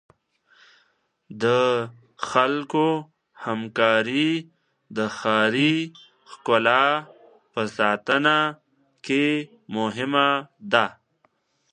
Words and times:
د 1.43 1.45
خلکو 2.29 2.87
همکاري 3.45 4.31
د 4.97 4.99
ښاري 5.17 5.75
ښکلا 6.31 6.85
په 7.53 7.61
ساتنه 7.77 8.37
کې 9.05 9.25
مهمه 9.75 10.29
ده. 10.73 10.85